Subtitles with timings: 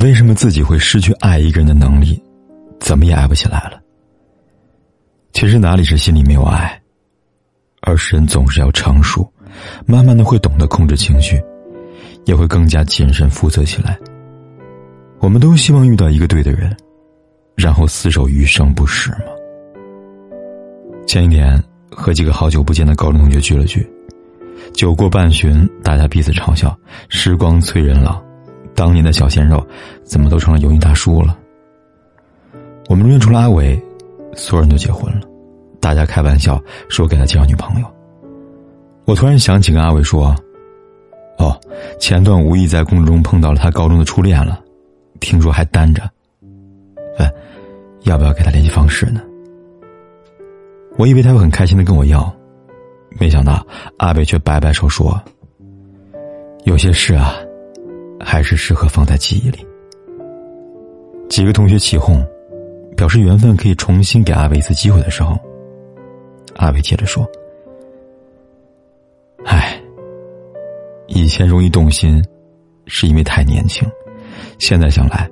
[0.00, 2.22] 为什么自己会失去爱一个人的能力？
[2.80, 3.80] 怎么也爱不起来了。
[5.32, 6.80] 其实哪里是心里没有爱，
[7.80, 9.26] 而是人总是要成熟，
[9.86, 11.42] 慢慢的会懂得控制情绪，
[12.24, 13.98] 也会更加谨慎负责起来。
[15.20, 16.76] 我们都希望遇到一个对的人，
[17.56, 19.18] 然后厮守余生，不是吗？
[21.06, 23.88] 前一天和几个好久不见的高中同学聚了聚，
[24.74, 26.76] 酒过半巡，大家彼此嘲笑
[27.08, 28.22] ：“时光催人老，
[28.74, 29.64] 当年的小鲜肉，
[30.02, 31.38] 怎么都成了油腻大叔了？”
[32.88, 33.80] 我们认出了阿伟，
[34.34, 35.22] 所有人都结婚了。
[35.80, 37.86] 大家开玩笑说给他介绍女朋友。
[39.04, 40.34] 我突然想起跟阿伟说
[41.38, 41.58] ：“哦，
[41.98, 44.60] 前段无意在工作中碰到了他高中的初恋了，
[45.20, 46.02] 听说还单着。
[47.18, 47.30] 哎
[48.02, 49.20] 要不要给他联系方式呢？”
[50.96, 52.32] 我以为他会很开心的跟我要，
[53.18, 53.66] 没想到
[53.98, 55.20] 阿伟却摆摆手说
[56.64, 57.34] ：“有些事啊，
[58.24, 59.64] 还是适合放在记忆里。”
[61.30, 62.24] 几个同学起哄。
[62.96, 65.36] 表示缘分可以重新给阿伟一次机会的时候，
[66.54, 67.28] 阿伟接着说
[69.44, 69.82] ：“唉，
[71.08, 72.24] 以前容易动心，
[72.86, 73.84] 是因为太年轻，
[74.60, 75.28] 现在想来，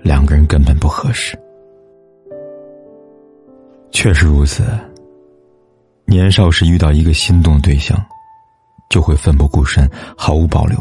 [0.00, 1.38] 两个人根本不合适。
[3.90, 4.64] 确实如此。
[6.06, 7.94] 年少时遇到一个心动的对象，
[8.88, 9.86] 就会奋不顾身，
[10.16, 10.78] 毫无保留。”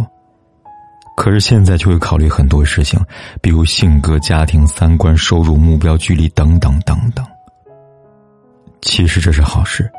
[1.16, 3.00] 可是现在却会考虑很多事情，
[3.42, 7.26] 比如性格、家庭、三观、收入、目标、距离等等等等。
[8.82, 9.90] 其实这是好事，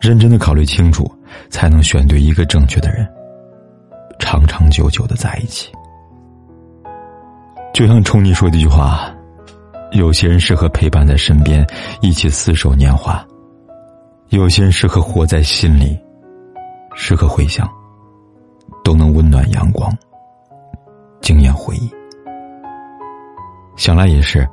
[0.00, 1.08] 认真的考虑清楚，
[1.50, 3.06] 才能选对一个正确的人，
[4.18, 5.70] 长长久久的在一起。
[7.72, 9.14] 就像冲你说的一句话
[9.92, 11.64] ：“有些人适合陪伴在身边，
[12.00, 13.22] 一起厮守年华；
[14.30, 15.96] 有些人适合活在心里，
[16.94, 17.68] 适合回想，
[18.82, 19.94] 都能温暖阳光。”
[21.26, 21.90] 经验回忆，
[23.74, 24.48] 想来也是，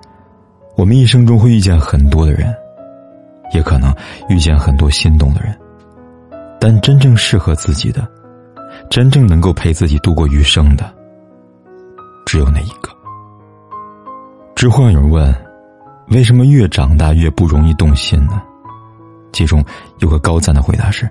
[0.76, 2.52] 我们一生中会遇见很多的人，
[3.54, 3.96] 也可能
[4.28, 5.56] 遇见很多心动的人，
[6.60, 8.10] 但真正适合自己的，
[8.90, 10.92] 真正能够陪自己度过余生的，
[12.26, 12.90] 只有那一个。
[14.56, 15.32] 知乎有人问：
[16.08, 18.42] 为什么越长大越不容易动心呢？
[19.32, 19.64] 其中
[20.00, 21.08] 有个高赞的回答是：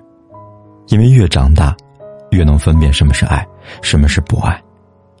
[0.87, 1.73] 因为越长大，
[2.31, 3.47] 越能分辨什么是爱，
[3.81, 4.61] 什么是不爱。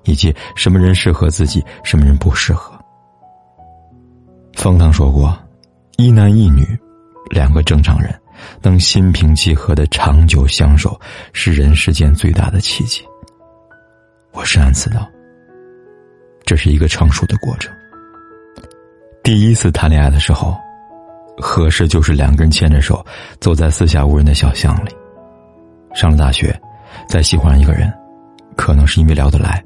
[0.05, 2.73] 以及什么人适合自己，什么人不适合。
[4.53, 5.37] 方糖说过
[5.97, 6.65] ：“一男一女，
[7.29, 8.13] 两个正常人，
[8.61, 10.99] 能心平气和的长久相守，
[11.33, 13.03] 是人世间最大的奇迹。”
[14.31, 15.07] 我深谙此道。
[16.45, 17.73] 这是一个成熟的过程。
[19.23, 20.57] 第一次谈恋爱的时候，
[21.37, 23.03] 合适就是两个人牵着手，
[23.39, 24.89] 走在四下无人的小巷里。
[25.95, 26.59] 上了大学，
[27.07, 27.91] 再喜欢一个人，
[28.57, 29.63] 可能是因为聊得来。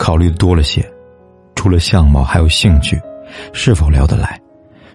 [0.00, 0.82] 考虑的多了些，
[1.54, 2.98] 除了相貌，还有兴趣，
[3.52, 4.40] 是否聊得来，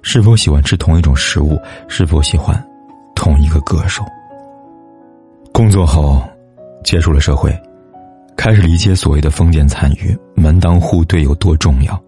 [0.01, 2.59] 是否喜欢吃同一种食物，是否喜欢
[3.15, 4.03] 同一个歌手。
[5.53, 6.27] 工作后，
[6.83, 7.55] 接触了社会，
[8.35, 12.03] 开始理解所谓的封建残余、门当户对有多重要。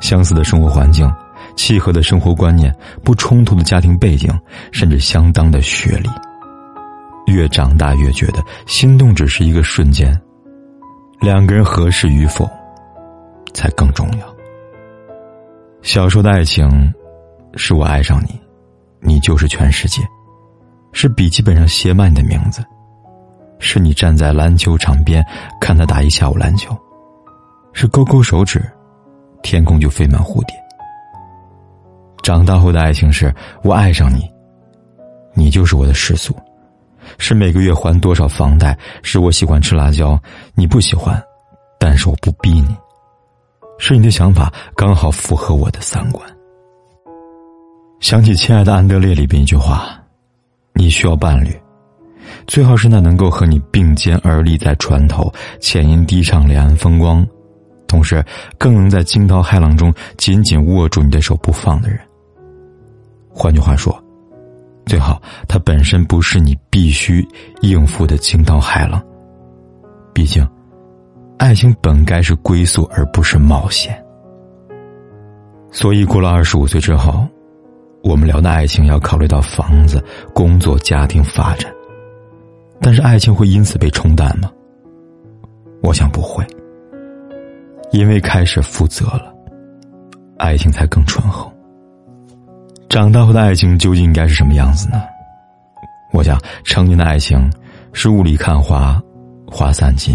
[0.00, 1.12] 相似的生活环境，
[1.56, 2.74] 契合的生活观念，
[3.04, 4.32] 不冲突的家庭背景，
[4.72, 6.08] 甚至相当的学历。
[7.26, 10.18] 越长大越觉得，心动只是一个瞬间。
[11.20, 12.48] 两个人合适与否，
[13.54, 14.34] 才更重要。
[15.82, 16.92] 小时候的爱情，
[17.54, 18.40] 是我爱上你，
[19.00, 20.02] 你就是全世界；
[20.92, 22.62] 是笔记本上写满你的名字；
[23.58, 25.24] 是你站在篮球场边
[25.60, 26.72] 看他打一下午篮球；
[27.72, 28.62] 是勾勾手指，
[29.42, 30.56] 天空就飞满蝴蝶。
[32.22, 34.30] 长大后的爱情是我爱上你，
[35.34, 36.34] 你就是我的世俗。
[37.18, 38.76] 是每个月还多少房贷？
[39.02, 40.18] 是我喜欢吃辣椒，
[40.54, 41.22] 你不喜欢，
[41.78, 42.76] 但是我不逼你。
[43.78, 46.24] 是你的想法刚好符合我的三观。
[48.00, 49.98] 想起《亲爱的安德烈》里边一句话
[50.74, 51.58] ：“你需要伴侣，
[52.46, 57.26] 最好是那能够和你并肩而立在船头，浅吟低唱两岸风光，
[57.88, 58.24] 同时
[58.58, 61.98] 更能在惊涛骇浪中紧紧握住你的手不放的人。”
[63.32, 64.03] 换句话说。
[64.86, 67.26] 最好，它本身不是你必须
[67.62, 69.02] 应付的惊涛骇浪。
[70.12, 70.46] 毕竟，
[71.38, 73.98] 爱情本该是归宿，而不是冒险。
[75.70, 77.26] 所以过了二十五岁之后，
[78.02, 80.04] 我们聊的爱情要考虑到房子、
[80.34, 81.72] 工作、家庭发展。
[82.80, 84.50] 但是爱情会因此被冲淡吗？
[85.82, 86.44] 我想不会，
[87.92, 89.34] 因为开始负责了，
[90.38, 91.50] 爱情才更醇厚。
[92.94, 95.02] 长大后的爱情究竟应该是什么样子呢？
[96.12, 97.52] 我想，成年的爱情
[97.92, 99.02] 是雾里看花，
[99.48, 100.14] 花散尽；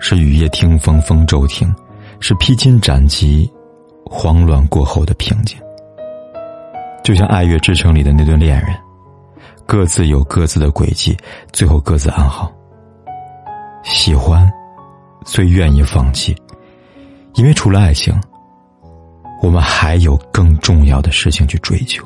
[0.00, 1.72] 是雨夜听风，风骤停；
[2.18, 3.48] 是披荆斩棘，
[4.04, 5.56] 慌乱过后的平静。
[7.04, 8.74] 就像《爱乐之城》里的那对恋人。
[9.64, 11.16] 各自有各自的轨迹，
[11.52, 12.50] 最后各自安好。
[13.84, 14.50] 喜欢，
[15.24, 16.34] 最愿意放弃，
[17.34, 18.12] 因为除了爱情，
[19.40, 22.04] 我们还有更重要的事情去追求。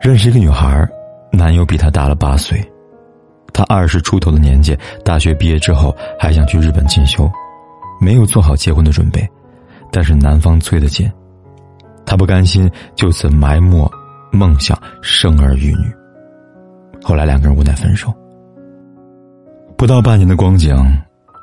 [0.00, 0.88] 认识一个女孩，
[1.32, 2.62] 男友比她大了八岁，
[3.52, 7.30] 她二十出头的年纪，大学毕业之后还想去日本进修，
[8.00, 9.28] 没有做好结婚的准备，
[9.90, 11.10] 但是男方催得紧，
[12.04, 13.90] 她不甘心就此埋没。
[14.32, 15.90] 梦想生儿育女，
[17.02, 18.12] 后来两个人无奈分手。
[19.78, 20.76] 不到半年的光景，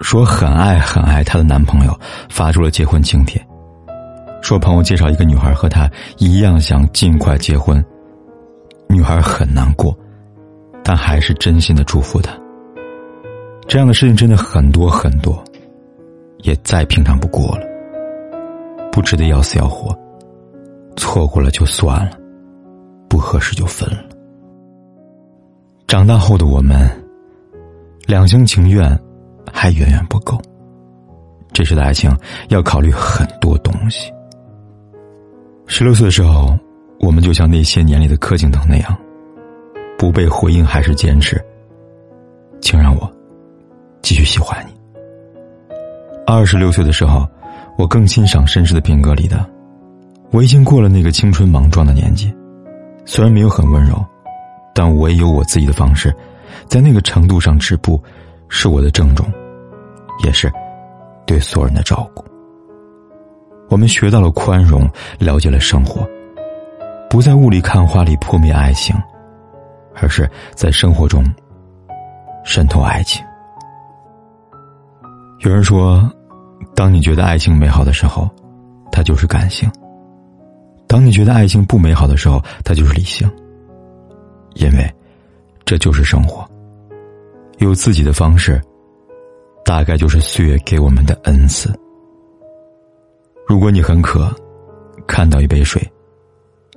[0.02, 2.00] 说很爱很爱她的男朋友
[2.30, 3.44] 发出了结婚请帖，
[4.44, 7.84] 说朋友介绍一个女孩和他一样想尽快结婚。
[8.90, 9.98] 女孩很难过，
[10.84, 12.38] 但还是真心的祝福他。
[13.70, 15.42] 这样的事情真的很多很多，
[16.40, 17.66] 也再平常不过了，
[18.92, 19.98] 不值得要死要活，
[20.98, 22.18] 错过了就算了。
[23.08, 24.04] 不合适就分了。
[25.88, 26.90] 长大后的我们，
[28.08, 29.00] 两厢情愿
[29.54, 30.38] 还远远不够。
[31.54, 32.14] 这时的爱情
[32.50, 34.12] 要考虑很多东西。
[35.66, 36.58] 十六岁的时候，
[37.00, 38.98] 我们就像那些年里的柯景腾那样，
[39.98, 41.44] 不被回应还是坚持。
[42.62, 43.12] 请让我
[44.02, 44.74] 继续喜欢你。
[46.26, 47.28] 二十六岁的时候，
[47.78, 49.46] 我更欣赏绅士的品格里的，
[50.32, 52.34] 我已经过了那个青春莽撞的年纪。
[53.06, 54.04] 虽然没有很温柔，
[54.74, 56.14] 但我也有我自己的方式，
[56.68, 58.02] 在那个程度上止步，
[58.48, 59.26] 是我的郑重，
[60.24, 60.52] 也是
[61.26, 62.24] 对所有人的照顾。
[63.74, 64.88] 我们学到了宽容，
[65.18, 66.08] 了解了生活，
[67.10, 68.96] 不在雾里看花里破灭爱情，
[69.96, 71.26] 而是在生活中
[72.44, 73.26] 渗透爱情。
[75.40, 76.08] 有人说，
[76.76, 78.30] 当你觉得爱情美好的时候，
[78.92, 79.68] 它就是感性。
[80.88, 83.28] 当你觉得爱情不美好的时候，它就是理性。
[84.54, 84.88] 因为，
[85.66, 86.48] 这就是生活。
[87.58, 88.62] 有自己的方式，
[89.66, 91.74] 大概就是岁月给我们的恩赐。
[93.48, 94.34] 如果你很渴，
[95.06, 95.82] 看到一杯水，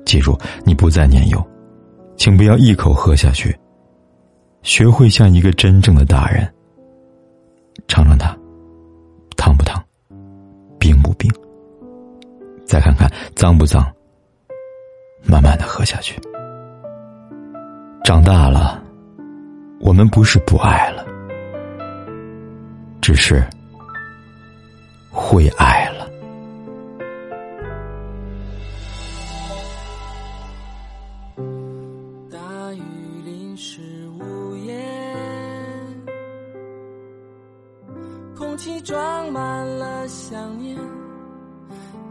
[0.04, 1.44] 记住你不再年幼，
[2.16, 3.56] 请不要一口喝下去。
[4.62, 6.52] 学会像一个真正的大人，
[7.86, 8.36] 尝尝它，
[9.36, 9.80] 烫不烫，
[10.78, 11.30] 冰不冰，
[12.66, 13.86] 再看看脏不脏。
[15.24, 16.20] 慢慢的喝下去。
[18.04, 18.80] 长大了，
[19.80, 21.04] 我们不是不爱了，
[23.00, 23.44] 只是
[25.10, 25.85] 会爱
[38.36, 40.76] 空气装满了想念，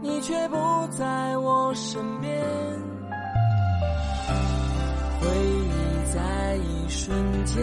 [0.02, 0.56] 你却不
[0.90, 2.44] 在我身边。
[5.20, 7.62] 回忆在一瞬间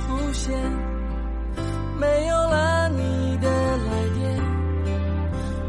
[0.00, 0.52] 浮现，
[2.00, 4.42] 没有了你的来电，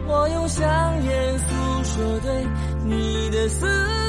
[0.07, 0.65] 我用香
[1.03, 2.47] 烟诉说对
[2.85, 4.08] 你的思念。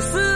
[0.00, 0.35] 思